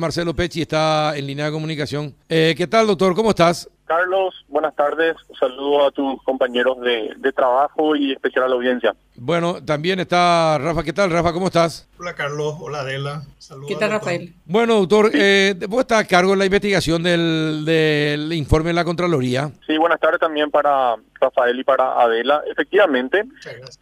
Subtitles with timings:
[0.00, 2.14] Marcelo Pecci está en línea de comunicación.
[2.28, 3.16] Eh, ¿Qué tal, doctor?
[3.16, 3.68] ¿Cómo estás?
[3.84, 5.16] Carlos, buenas tardes.
[5.40, 8.94] Saludo a tus compañeros de, de, trabajo y especial a la audiencia.
[9.16, 10.84] Bueno, también está Rafa.
[10.84, 11.32] ¿Qué tal, Rafa?
[11.32, 11.88] ¿Cómo estás?
[11.98, 12.54] Hola, Carlos.
[12.60, 13.22] Hola, Adela.
[13.38, 13.66] Saludos.
[13.66, 14.34] ¿Qué tal, Rafael?
[14.44, 18.84] Bueno, doctor, eh, vos estás a cargo de la investigación del, del informe de la
[18.84, 19.50] Contraloría.
[19.66, 22.44] Sí, buenas tardes también para Rafael y para Adela.
[22.48, 23.24] Efectivamente,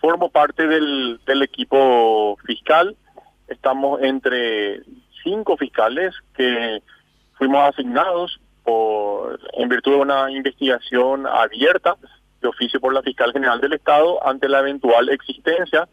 [0.00, 2.96] formo parte del, del equipo fiscal.
[3.48, 4.80] Estamos entre
[5.26, 6.82] cinco fiscales que
[7.36, 11.96] fuimos asignados por, en virtud de una investigación abierta
[12.40, 15.88] de oficio por la fiscal general del Estado ante la eventual existencia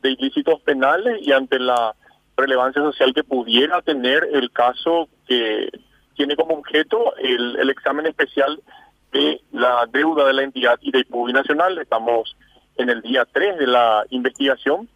[0.00, 1.94] de ilícitos penales y ante la
[2.36, 5.70] relevancia social que pudiera tener el caso que
[6.14, 8.60] tiene como objeto el, el examen especial
[9.12, 11.78] de la deuda de la entidad y de Nacional.
[11.78, 12.36] Estamos
[12.76, 14.88] en el día 3 de la investigación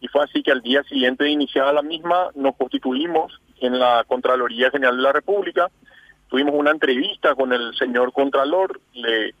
[0.00, 4.04] y fue así que al día siguiente de iniciada la misma nos constituimos en la
[4.06, 5.70] Contraloría General de la República,
[6.28, 9.34] tuvimos una entrevista con el señor Contralor, le,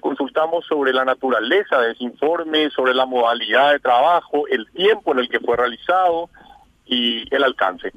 [0.00, 5.20] consultamos sobre la naturaleza de ese informe, sobre la modalidad de trabajo, el tiempo en
[5.20, 6.28] el que fue realizado
[6.84, 7.92] y el alcance.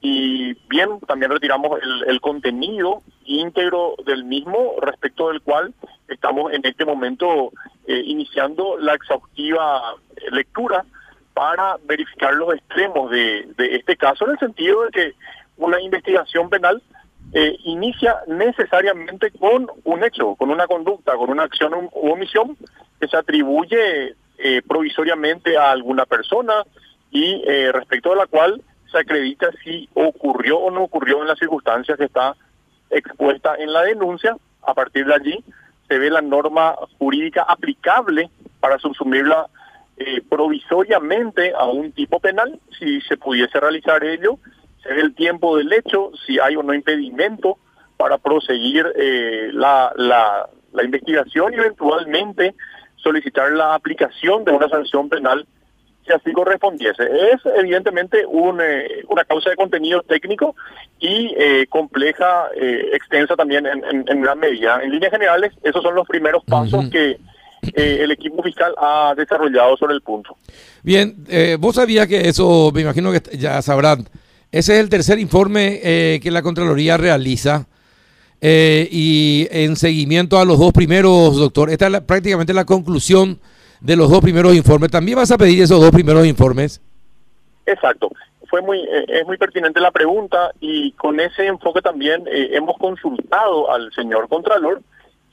[0.00, 5.74] Y bien, también retiramos el, contenido íntegro del mismo, respecto del cual
[6.08, 7.52] estamos en este momento
[7.86, 9.96] eh, iniciando la exhaustiva
[10.30, 10.86] lectura
[11.36, 15.12] para verificar los extremos de, de, este caso, en el sentido de que
[15.58, 16.82] una investigación penal
[17.34, 22.56] eh, inicia necesariamente con un hecho, con una conducta, con una acción u omisión
[22.98, 26.54] que se atribuye eh, provisoriamente a alguna persona
[27.10, 31.38] y eh, respecto de la cual se acredita si ocurrió o no ocurrió en las
[31.38, 32.34] circunstancias que está
[32.88, 34.38] expuesta en la denuncia.
[34.62, 35.44] A partir de allí
[35.86, 39.48] se ve la norma jurídica aplicable para subsumirla
[39.96, 44.38] eh, provisoriamente a un tipo penal, si se pudiese realizar ello,
[44.82, 47.58] se ve el tiempo del hecho, si hay o no impedimento
[47.96, 52.54] para proseguir eh, la, la, la investigación y eventualmente
[52.96, 55.46] solicitar la aplicación de una sanción penal
[56.06, 57.02] si así correspondiese.
[57.32, 60.54] Es evidentemente un, eh, una causa de contenido técnico
[61.00, 64.80] y eh, compleja, eh, extensa también en, en, en, gran medida.
[64.82, 66.90] En líneas generales, esos son los primeros pasos uh -huh.
[66.90, 67.18] que
[67.74, 70.36] eh, el equipo fiscal ha desarrollado sobre el punto.
[70.82, 74.08] Bien, eh, vos sabías que eso, me imagino que ya sabrán,
[74.52, 77.66] ese es el tercer informe eh, que la Contraloría realiza
[78.40, 83.40] eh, y en seguimiento a los dos primeros, doctor, esta es la, prácticamente la conclusión
[83.80, 84.90] de los dos primeros informes.
[84.90, 86.80] ¿También vas a pedir esos dos primeros informes?
[87.64, 88.10] Exacto.
[88.48, 92.76] Fue muy, eh, es muy pertinente la pregunta y con ese enfoque también eh, hemos
[92.78, 94.82] consultado al señor Contralor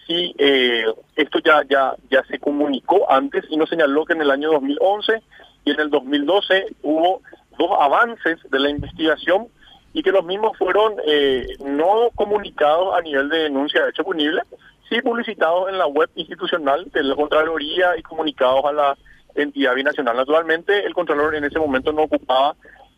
[0.08, 4.32] si eh, esto ya, ya, ya se comunicó antes y nos señaló que en el
[4.32, 5.22] año 2011
[5.66, 7.22] y en el 2012 hubo
[7.58, 9.48] dos avances de la investigación
[9.94, 14.42] y que los mismos fueron eh, no comunicados a nivel de denuncia de hecho punible,
[14.90, 18.98] sí publicitados en la web institucional de la Contraloría y comunicados a la
[19.36, 20.18] entidad binacional.
[20.18, 22.56] Naturalmente, el Contralor en ese momento no ocupaba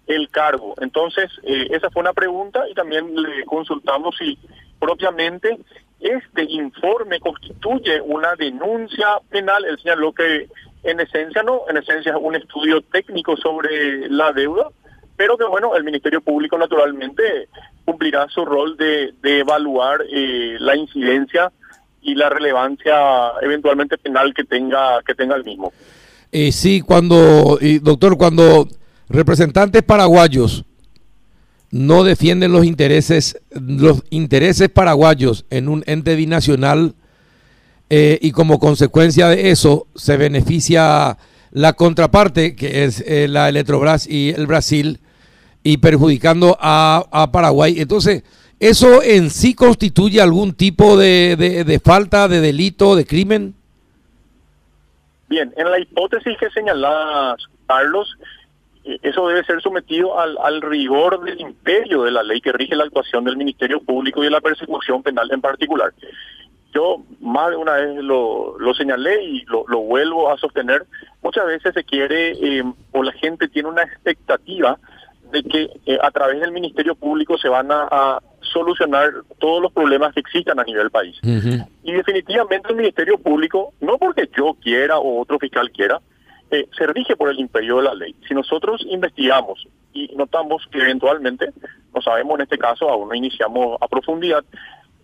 [0.07, 0.75] el cargo.
[0.81, 4.37] Entonces, eh, esa fue una pregunta y también le consultamos si
[4.79, 5.57] propiamente
[6.05, 9.65] este informe constituye una denuncia penal.
[9.65, 10.47] Él señaló que
[10.83, 14.69] en esencia no, en esencia es un estudio técnico sobre la deuda,
[15.17, 17.49] pero que bueno, el Ministerio Público naturalmente
[17.85, 21.51] cumplirá su rol de, de evaluar eh, la incidencia
[22.01, 25.73] y la relevancia eventualmente penal que tenga que tenga el mismo.
[26.31, 28.67] Eh, sí, cuando, y doctor, cuando
[29.09, 30.65] representantes paraguayos
[31.75, 36.95] no defienden los intereses los intereses paraguayos en un ente binacional
[37.89, 41.17] eh, y como consecuencia de eso se beneficia
[41.51, 45.01] la contraparte que es eh, la Electrobras y el Brasil
[45.63, 47.81] y perjudicando a, a, Paraguay.
[47.81, 48.23] Entonces
[48.61, 53.53] eso en sí constituye algún tipo de, de, de falta de delito de crimen
[55.27, 57.35] bien en la hipótesis que señalas
[57.67, 58.07] Carlos
[59.01, 62.83] eso debe ser sometido al, al, rigor del imperio de la ley que rige la
[62.83, 65.91] actuación del Ministerio Público y de la persecución penal en particular.
[66.73, 70.85] Yo más de una vez lo, lo señalé y lo, lo, vuelvo a sostener.
[71.23, 74.77] Muchas veces se quiere eh, o la gente tiene una expectativa
[75.31, 79.71] de que eh, a través del Ministerio Público se van a, a, solucionar todos los
[79.71, 81.17] problemas que existan a nivel país.
[81.23, 81.67] Uh -huh.
[81.83, 85.99] Y definitivamente el Ministerio Público, no porque yo quiera o otro fiscal quiera,
[86.51, 88.15] eh, se rige por el imperio de la ley.
[88.27, 91.49] Si nosotros investigamos y notamos que eventualmente,
[91.93, 94.43] no sabemos en este caso, aún no iniciamos a profundidad,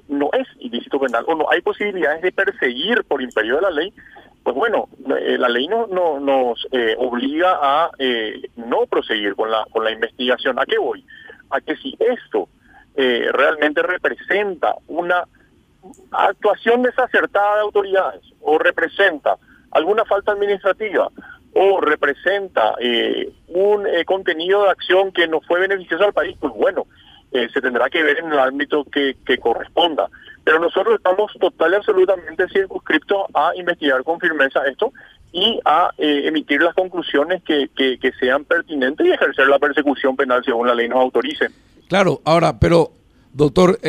[0.07, 3.93] no es ilícito penal o no hay posibilidades de perseguir por imperio de la ley,
[4.43, 4.89] pues bueno,
[5.19, 9.83] eh, la ley no, no nos eh, obliga a eh, no proseguir con la con
[9.83, 10.57] la investigación.
[10.59, 11.05] ¿A qué voy?
[11.51, 12.49] a que si esto
[12.95, 15.27] eh, realmente representa una
[16.11, 19.37] actuación desacertada de autoridades o representa
[19.71, 21.09] alguna falta administrativa
[21.53, 26.53] o representa eh, un eh, contenido de acción que no fue beneficioso al país, pues
[26.53, 26.87] bueno,
[27.31, 30.09] eh, se tendrá que ver en el ámbito que, corresponda.
[30.43, 34.91] Pero nosotros estamos total y absolutamente circunscriptos a investigar con firmeza esto
[35.31, 40.43] y a emitir las conclusiones que, que, que, sean pertinentes y ejercer la persecución penal
[40.43, 41.47] según la ley nos autorice.
[41.87, 42.91] Claro, ahora, pero
[43.31, 43.79] doctor,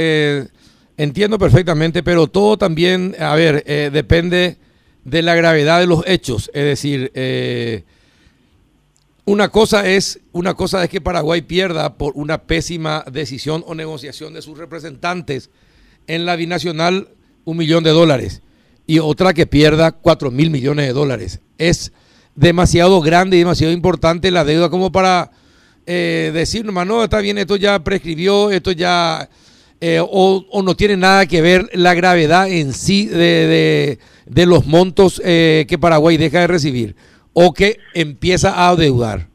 [0.97, 4.57] entiendo perfectamente, pero todo también, a ver, depende
[5.05, 6.51] de la gravedad de los hechos.
[6.55, 7.85] Es decir, eh,
[9.25, 14.35] una cosa es una cosa es que Paraguay pierda por una pésima decisión o negociación
[14.35, 15.51] de sus representantes
[16.07, 17.09] en la binacional
[17.45, 18.43] un millón de dólares
[18.87, 21.41] y otra que pierda cuatro mil millones de dólares.
[21.59, 21.93] Es
[22.35, 25.31] demasiado grande y demasiado importante la deuda como para
[25.87, 29.29] eh, decir, no, no, está bien, esto ya prescribió, esto ya
[29.85, 33.99] eh, o, no tiene nada que ver la gravedad en sí de,
[34.47, 36.95] los montos eh, que Paraguay deja de recibir
[37.33, 39.27] o que empieza a adeudar?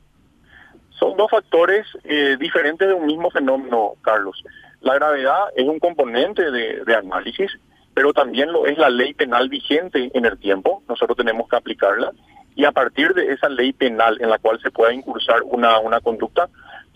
[0.97, 4.41] Son dos factores eh, diferentes de un mismo fenómeno, Carlos.
[4.79, 7.51] La gravedad es un componente de, de análisis,
[7.93, 10.81] pero también lo es la ley penal vigente en el tiempo.
[10.87, 12.13] Nosotros tenemos que aplicarla
[12.55, 15.99] y a partir de esa ley penal en la cual se pueda incursar una, una
[15.99, 16.47] conducta,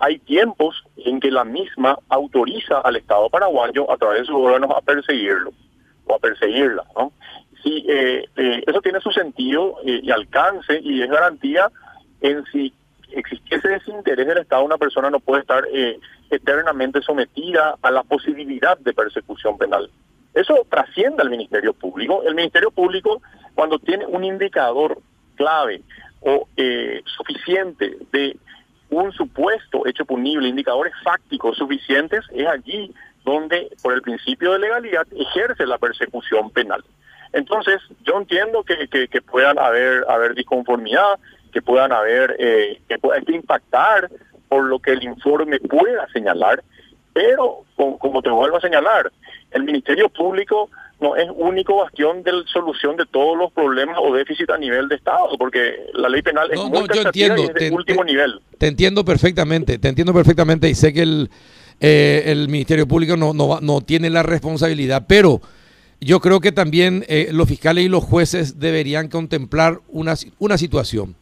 [0.02, 4.72] hay tiempos en que la misma autoriza al Estado paraguayo a través de sus órganos
[4.76, 5.54] a perseguirlo
[6.08, 6.84] o a perseguirla.
[6.98, 7.14] ¿no?
[7.64, 11.72] Sí, eh, eh, eso tiene su sentido eh, y alcance y es garantía
[12.22, 12.74] en si
[13.12, 15.66] existiese desinterés del Estado, una persona no puede estar
[16.30, 19.90] eternamente sometida a la posibilidad de persecución penal.
[20.34, 22.24] Eso trasciende al Ministerio Público.
[22.24, 23.22] El Ministerio Público,
[23.54, 24.98] cuando tiene un indicador
[25.36, 25.82] clave
[26.22, 26.48] o
[27.18, 28.38] suficiente de
[28.92, 32.94] un supuesto hecho punible, indicadores fácticos suficientes, es allí
[33.24, 36.84] donde, por el principio de legalidad, ejerce la persecución penal.
[37.34, 41.18] Entonces, yo entiendo que, que, puedan haber, haber disconformidad,
[41.54, 44.10] que puedan haber, eh, que pueda impactar
[44.50, 46.62] por lo que el informe pueda señalar,
[47.14, 49.12] pero como te vuelvo a señalar,
[49.52, 50.70] el Ministerio Público
[51.02, 54.96] no es único bastión de solución de todos los problemas o déficit a nivel de
[54.96, 58.40] Estado, porque la ley penal es muy yo entiendo, y de último nivel.
[58.58, 61.30] Te entiendo perfectamente, te entiendo perfectamente y sé que el,
[61.80, 65.42] eh, el Ministerio Público no, no, no tiene la responsabilidad, pero
[66.00, 71.16] yo creo que también eh, los fiscales y los jueces deberían contemplar una, una situación.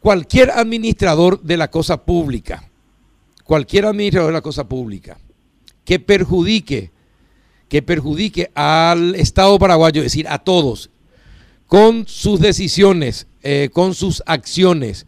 [0.00, 2.68] Cualquier administrador de la cosa pública,
[3.44, 5.18] cualquier administrador de la cosa pública
[5.84, 6.90] que perjudique
[7.72, 10.90] que perjudique al Estado paraguayo, es decir, a todos,
[11.66, 15.06] con sus decisiones, eh, con sus acciones,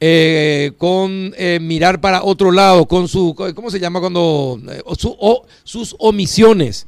[0.00, 4.58] eh, con eh, mirar para otro lado, con su, ¿cómo se llama cuando?
[5.64, 6.86] sus omisiones.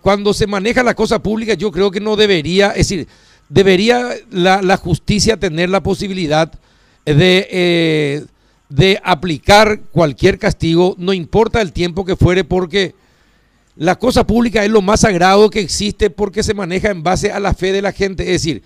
[0.00, 3.06] cuando se maneja la cosa pública, yo creo que no debería, es decir,
[3.50, 6.50] debería la, justicia tener la posibilidad
[7.04, 8.24] de,
[8.70, 12.94] de aplicar cualquier castigo, no importa el tiempo que fuere, porque
[13.78, 17.38] la cosa pública es lo más sagrado que existe porque se maneja en base a
[17.38, 18.24] la fe de la gente.
[18.24, 18.62] Es decir,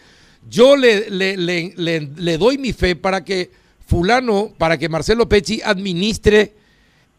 [0.49, 3.51] yo le, le, doy mi fe para que
[3.87, 6.55] fulano, para que Marcelo Pecci administre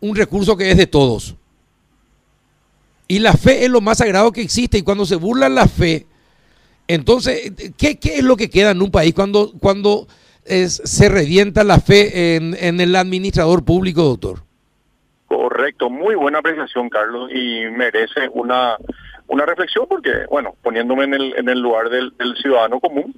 [0.02, 1.36] un recurso que es de todos.
[3.08, 4.80] Y la fe es lo más sagrado que existe.
[4.80, 6.08] Y cuando se burla la fe,
[6.88, 10.08] entonces, ¿qué, es lo que queda en un país cuando, cuando
[10.46, 14.44] se revienta la fe en, en el administrador público, doctor?
[15.54, 18.76] Correcto, muy buena apreciación, Carlos, y merece una,
[19.28, 23.14] una reflexión porque, bueno, poniéndome en el, en el lugar del, ciudadano común,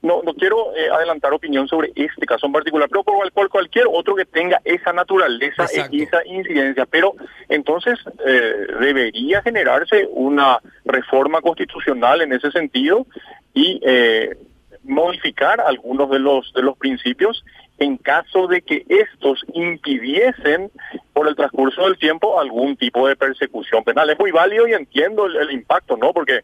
[0.00, 4.14] no, no quiero eh, adelantar opinión sobre este caso en particular, pero por, cualquier otro
[4.14, 6.86] que tenga esa naturaleza y esa incidencia.
[6.86, 7.14] Pero
[7.48, 13.04] entonces eh, debería generarse una reforma constitucional en ese sentido
[13.52, 14.36] y eh,
[14.84, 17.44] modificar algunos de los de los principios
[17.80, 20.70] en caso de que estos impidiesen
[21.14, 24.08] por el transcurso del tiempo algún tipo de persecución penal.
[24.10, 26.12] Es muy válido y entiendo el, impacto, ¿no?
[26.12, 26.40] Porque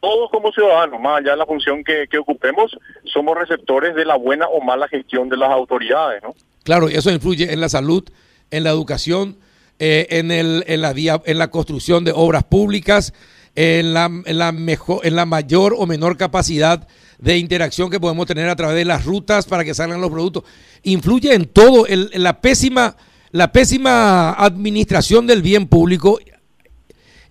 [0.00, 4.48] todos como ciudadanos, más allá de la función que, ocupemos, somos receptores de la buena
[4.48, 6.34] o mala gestión de las autoridades, ¿no?
[6.64, 8.02] Claro, y eso influye en la salud,
[8.50, 9.36] en la educación,
[9.78, 10.92] eh, en, el, en, la,
[11.24, 13.14] en la construcción de obras públicas,
[13.54, 16.88] en la, en la, mejor, en la mayor o menor capacidad
[17.24, 20.44] de interacción que podemos tener a través de las rutas para que salgan los productos.
[20.82, 22.96] Influye en todo, el, la, pésima,
[23.32, 26.18] la pésima administración del bien público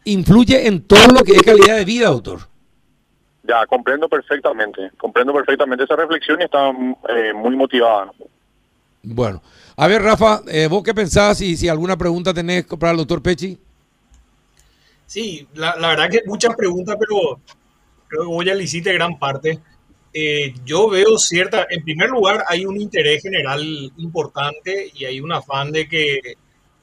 [0.06, 2.40] influye en todo lo que es calidad de vida, doctor.
[3.44, 8.12] Ya, comprendo perfectamente, comprendo perfectamente esa reflexión y está eh, muy motivada.
[9.04, 9.44] Bueno,
[9.76, 13.22] a ver, Rafa, eh, ¿vos qué pensás y si alguna pregunta tenés para el doctor
[13.22, 13.60] Pechi?
[15.06, 17.40] Sí, la, verdad que muchas preguntas, pero
[18.08, 19.60] creo que voy a hiciste gran parte.
[20.14, 23.62] Eh, yo veo cierta, en primer lugar, hay un interés general
[23.98, 26.36] importante y hay un afán de que,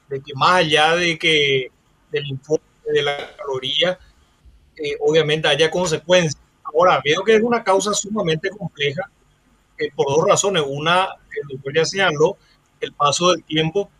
[0.08, 1.70] de que más allá de que
[2.10, 3.98] del informe de la caloría,
[4.76, 6.42] eh, obviamente haya consecuencias.
[6.64, 9.08] Ahora, veo que es una causa sumamente compleja
[9.94, 10.62] por dos razones.
[10.66, 11.08] Una,
[11.40, 12.36] el doctor ya señaló,
[12.80, 13.90] el paso del tiempo.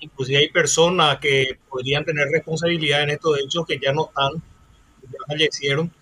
[0.00, 4.42] Inclusive hay personas que podrían tener responsabilidad en estos hechos que ya no están,
[5.02, 5.92] ya fallecieron.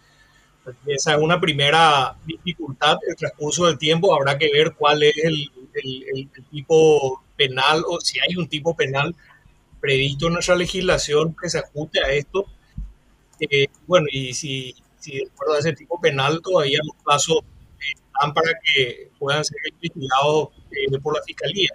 [0.86, 4.14] Esa es una primera dificultad, el transcurso del tiempo.
[4.14, 9.14] Habrá que ver cuál es el, el, tipo penal o si hay un tipo penal
[9.80, 12.46] previsto en nuestra legislación que se ajuste a esto.
[13.40, 17.44] Eh, bueno, y si, si de acuerdo a ese tipo penal todavía los plazos
[18.34, 21.70] para que puedan ser investigados eh, por la fiscalía.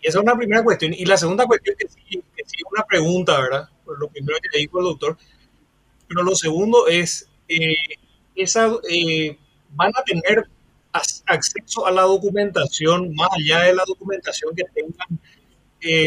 [0.00, 0.92] Y esa es una primera cuestión.
[0.94, 3.68] Y la segunda cuestión, que sí, que sí una pregunta, ¿verdad?
[3.84, 5.16] Pues lo primero que le dijo el doctor.
[6.08, 7.74] Pero lo segundo es, eh,
[8.34, 9.36] esa, eh,
[9.70, 10.44] van a tener
[11.26, 15.20] acceso a la documentación, más allá de la documentación que tengan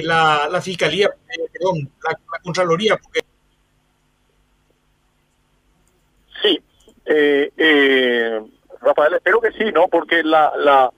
[0.03, 1.10] la, la, Fiscalía,
[1.51, 3.22] perdón, la, la Contraloría, porque
[6.44, 6.60] Sí,
[7.06, 8.42] eh, eh,
[8.82, 9.88] Rafael, espero que sí, ¿no?
[9.88, 10.92] Porque la, la,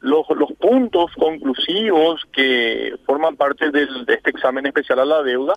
[0.00, 5.54] los, los puntos conclusivos que forman parte del, de este examen especial a la deuda,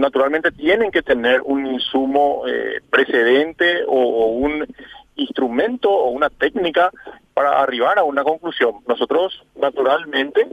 [0.00, 4.66] naturalmente tienen que tener un insumo eh, precedente o, un
[5.16, 6.90] instrumento o una técnica
[7.34, 8.76] para arribar a una conclusión.
[8.88, 10.46] Nosotros, naturalmente,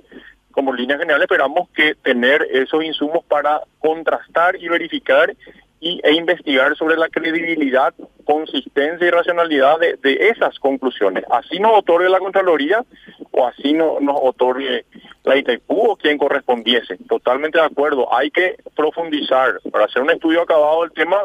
[0.52, 5.34] como línea general, esperamos que tener esos insumos para contrastar y verificar
[5.80, 7.94] y, e investigar sobre la credibilidad,
[8.26, 11.24] consistencia y racionalidad de, esas conclusiones.
[11.30, 12.84] Así nos otorgue la Contraloría
[13.32, 14.86] o así no, nos otorgue
[15.28, 16.98] la o quien correspondiese.
[17.08, 18.14] Totalmente de acuerdo.
[18.14, 19.60] Hay que profundizar.
[19.72, 21.18] Para hacer un estudio acabado del tema,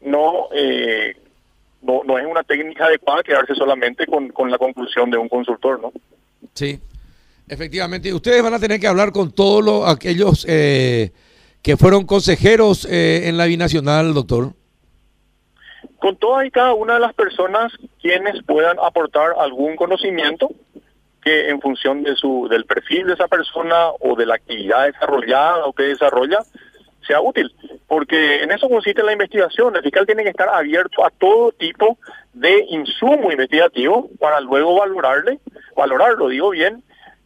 [0.00, 1.16] no, eh,
[1.82, 5.80] no, no es una técnica adecuada quedarse solamente con, con la conclusión de un consultor,
[5.80, 5.92] ¿no?
[6.54, 6.80] Sí,
[7.48, 8.12] efectivamente.
[8.14, 10.46] Ustedes van a tener que hablar con todos aquellos...
[10.48, 11.12] Eh,
[11.62, 14.52] que fueron consejeros eh, en la binacional, doctor?
[15.98, 20.50] Con todas y cada una de las personas quienes puedan aportar algún conocimiento
[21.22, 25.66] que en función de su del perfil de esa persona o de la actividad desarrollada
[25.66, 26.38] o que desarrolla
[27.06, 27.52] sea útil,
[27.88, 29.74] porque en eso consiste la investigación.
[29.74, 31.98] El fiscal tiene que estar abierto a todo tipo
[32.32, 35.40] de insumo investigativo para luego valorarle,
[35.76, 36.82] valorarlo, digo bien,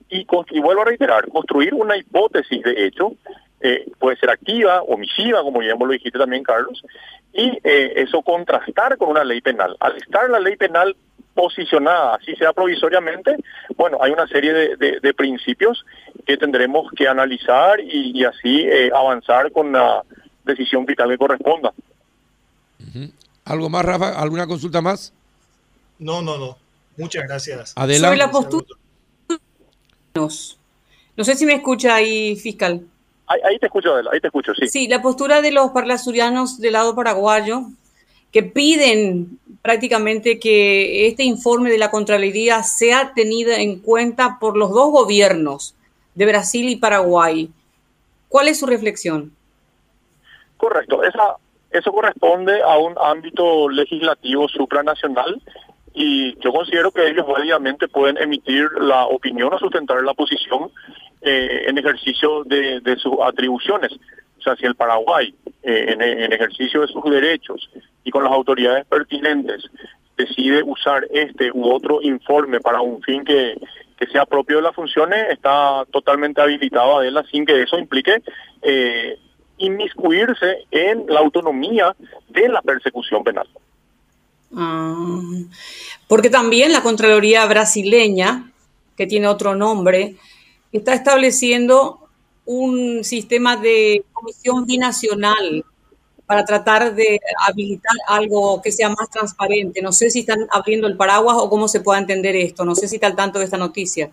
[0.09, 3.13] y, y vuelvo a reiterar, construir una hipótesis de hecho
[3.61, 6.85] eh, puede ser activa, omisiva, como ya lo dijiste también, Carlos,
[7.33, 9.75] y eh, eso contrastar con una ley penal.
[9.81, 10.95] Al estar la ley penal
[11.35, 13.37] posicionada, así sea provisoriamente,
[13.77, 15.85] bueno, hay una serie de, principios
[16.27, 20.03] que tendremos que analizar y, así eh, avanzar con la
[20.45, 21.73] decisión vital que corresponda.
[23.45, 24.21] ¿Algo más, Rafa?
[24.21, 25.13] ¿Alguna consulta más?
[25.99, 26.57] No, no, no.
[26.97, 27.73] Muchas gracias.
[27.77, 28.07] Adelante.
[28.07, 28.67] Sobre la postura.
[31.17, 32.87] No sé si me escucha ahí, fiscal.
[33.27, 34.69] Ahí, te escucho, ahí te escucho, sí.
[34.69, 37.63] Sí, la postura de los parlasurianos del lado paraguayo,
[38.35, 44.71] que piden prácticamente que este informe de la Contraloría sea tenido en cuenta por los
[44.71, 45.77] dos gobiernos
[46.17, 47.49] de Brasil y Paraguay.
[48.29, 49.31] ¿Cuál es su reflexión?
[50.57, 51.37] Correcto, esa,
[51.71, 55.41] eso corresponde a un ámbito legislativo supranacional
[55.95, 60.73] y yo considero que ellos obviamente pueden emitir la opinión o sustentar la posición
[61.23, 63.93] eh, en ejercicio de, sus atribuciones.
[64.45, 67.71] O sea, si el Paraguay, eh, en, ejercicio de sus derechos
[68.05, 69.65] y con las autoridades pertinentes,
[70.19, 73.57] decide usar este u otro informe para un fin que,
[74.13, 78.23] sea propio de las funciones, está totalmente habilitado a él sin que eso implique
[78.61, 79.19] eh,
[79.57, 81.97] inmiscuirse en la autonomía
[82.29, 83.49] de la persecución penal.
[84.55, 85.23] Ah,
[86.07, 88.53] porque también la Contraloría brasileña,
[88.95, 90.17] que tiene otro nombre,
[90.71, 92.04] está estableciendo
[92.47, 95.65] un sistema de comisión binacional
[96.27, 99.83] para tratar de habilitar algo que sea más transparente.
[99.83, 102.65] No sé si están abriendo el paraguas o cómo se puede entender esto.
[102.65, 104.11] No sé si está al tanto de esta noticia.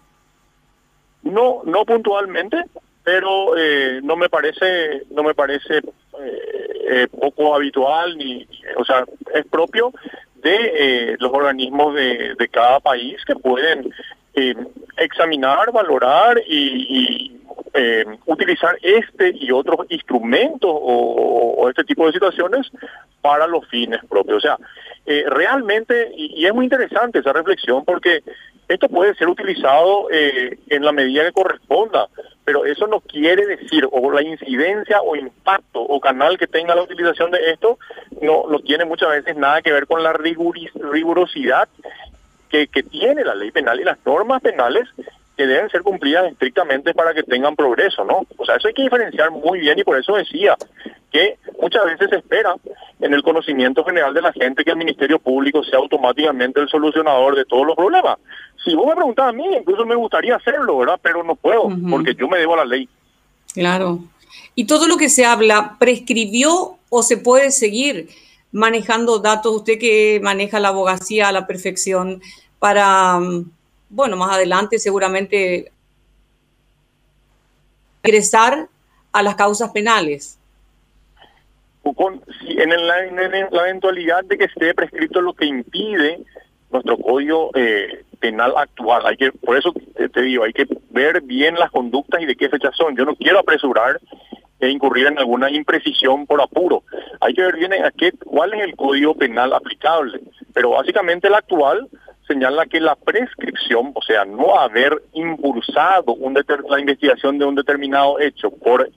[1.23, 2.57] No, no puntualmente,
[3.03, 5.83] pero eh, no me parece, no me parece eh,
[6.89, 8.47] eh, poco habitual ni,
[8.77, 9.93] o sea, es propio
[10.35, 13.93] de los organismos de, de cada país que pueden
[14.33, 14.55] eh,
[14.97, 17.40] examinar, valorar y,
[17.73, 22.69] eh, utilizar este y otros instrumentos o, este tipo de situaciones
[23.21, 24.37] para los fines propios.
[24.37, 24.57] O sea,
[25.05, 28.23] eh, realmente, y, es muy interesante esa reflexión porque
[28.67, 32.07] Esto puede ser utilizado eh, en la medida que corresponda,
[32.45, 36.83] pero eso no quiere decir, o la incidencia o impacto o canal que tenga la
[36.83, 37.77] utilización de esto,
[38.21, 41.67] no, no tiene muchas veces nada que ver con la rigurosidad
[42.47, 44.87] que, que tiene la ley penal y las normas penales
[45.41, 48.27] que deben ser cumplidas estrictamente para que tengan progreso, ¿no?
[48.37, 50.55] O sea, eso hay que diferenciar muy bien y por eso decía
[51.11, 52.55] que muchas veces se espera
[52.99, 57.35] en el conocimiento general de la gente que el Ministerio Público sea automáticamente el solucionador
[57.35, 58.17] de todos los problemas.
[58.63, 60.99] Si vos me preguntás a mí, incluso me gustaría hacerlo, ¿verdad?
[61.01, 62.87] Pero no puedo, porque yo me debo a la ley.
[63.53, 63.99] Claro.
[64.53, 68.09] ¿Y todo lo que se habla prescribió o se puede seguir
[68.51, 69.55] manejando datos?
[69.55, 72.21] Usted que maneja la abogacía a la perfección
[72.59, 73.51] para, mm,
[73.91, 75.71] bueno, más adelante seguramente
[78.03, 78.67] ingresar
[79.11, 80.39] a las causas penales
[81.93, 86.21] con, si en, la, eventualidad de que esté prescrito lo que impide
[86.71, 89.73] nuestro código eh, penal actual, hay que, por eso
[90.13, 92.95] te digo, hay que ver bien las conductas y de qué fecha son.
[92.95, 93.99] Yo no quiero apresurar
[94.59, 96.83] e incurrir en alguna imprecisión por apuro.
[97.19, 100.21] Hay que ver bien a qué, cuál es el código penal aplicable.
[100.53, 101.89] Pero básicamente el actual
[102.31, 106.33] señala que la prescripción, o sea, no haber impulsado un
[106.69, 108.89] la investigación de un determinado hecho por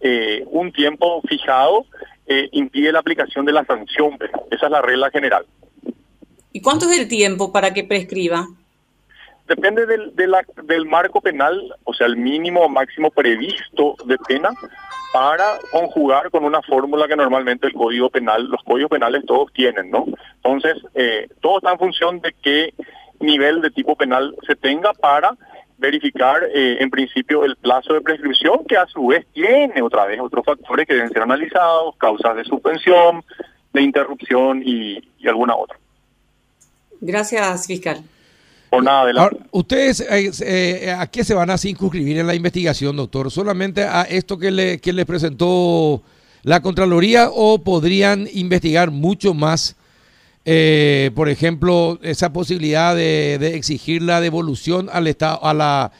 [0.00, 1.86] eh, un tiempo fijado,
[2.26, 4.18] eh, impide la aplicación de la sanción
[4.50, 5.46] Esa es la regla general.
[6.52, 8.46] ¿Y cuánto es el tiempo para que prescriba?
[9.46, 14.50] Depende del, del marco penal, o sea, el mínimo o máximo previsto de pena
[15.12, 19.90] para conjugar con una fórmula que normalmente el Código Penal, los códigos penales todos tienen,
[19.90, 20.06] ¿no?
[20.36, 22.72] Entonces, eh, todo está en función de qué
[23.20, 25.36] nivel de tipo penal se tenga para
[25.78, 30.20] verificar eh, en principio el plazo de prescripción, que a su vez tiene otra vez
[30.20, 33.22] otros factores que deben ser analizados, causas de suspensión,
[33.72, 35.78] de interrupción y, alguna otra.
[37.00, 38.02] Gracias, fiscal.
[38.72, 42.96] Por nada, Ahora, ¿Ustedes eh, eh, a qué se van a circunscribir en la investigación,
[42.96, 43.30] doctor?
[43.30, 46.00] ¿Solamente a esto que le, que le presentó
[46.42, 49.76] la Contraloría o podrían investigar mucho más
[50.46, 55.92] eh, por ejemplo, esa posibilidad de, exigir la devolución al Estado, a la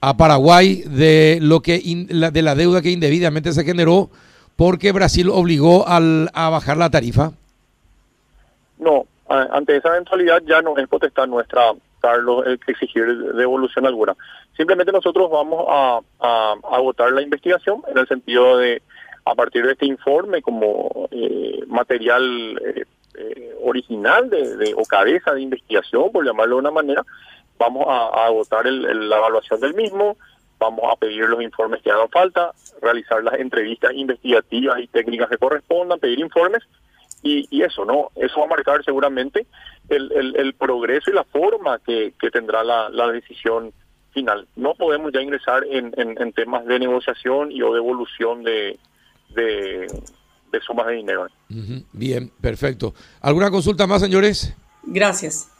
[0.00, 4.08] a Paraguay de lo que de la deuda que indebidamente se generó
[4.54, 7.32] porque Brasil obligó al, a bajar la tarifa.
[8.78, 14.16] No, ante esa eventualidad ya no es potestad nuestra, Carlos, exigir devolución alguna.
[14.56, 18.82] Simplemente nosotros vamos a, a, votar la investigación en el sentido de,
[19.24, 22.84] a partir de este informe como eh, material eh,
[23.14, 27.04] eh, original de, o cabeza de investigación, por llamarlo de una manera,
[27.58, 30.16] vamos a, a votar la evaluación del mismo,
[30.58, 35.38] vamos a pedir los informes que hagan falta, realizar las entrevistas investigativas y técnicas que
[35.38, 36.62] correspondan, pedir informes
[37.22, 38.10] y, eso, ¿no?
[38.16, 39.46] Eso va a marcar seguramente
[39.88, 43.72] el, el, progreso y la forma que, que tendrá la, la, decisión
[44.12, 44.48] final.
[44.56, 48.78] No podemos ya ingresar en, en, temas de negociación y o devolución de,
[49.34, 49.86] de,
[50.52, 51.26] de sumas de dinero.
[51.92, 52.94] Bien, perfecto.
[53.20, 54.54] ¿Alguna consulta más, señores?
[54.84, 55.50] Gracias.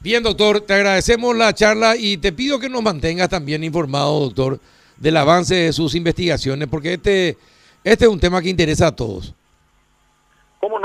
[0.00, 4.60] Bien, doctor, te agradecemos la charla y te pido que nos mantengas también informado, doctor,
[4.96, 7.38] del avance de sus investigaciones, porque este,
[7.84, 9.34] este es un tema que interesa a todos.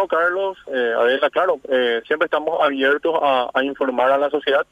[0.08, 0.58] ¿Cómo no, Carlos?
[0.68, 4.66] Eh, Adela, claro, eh, siempre estamos abiertos a, informar a la sociedad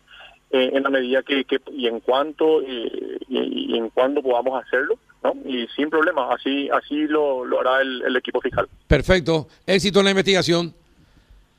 [0.51, 4.97] eh, en la medida que, y en cuanto y, y en cuándo podamos hacerlo.
[5.45, 8.67] Y sin problema, así así lo, lo hará el, el equipo fiscal.
[8.87, 9.47] Perfecto.
[9.65, 10.73] Éxito en la investigación.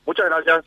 [0.05, 0.63] Muchas gracias.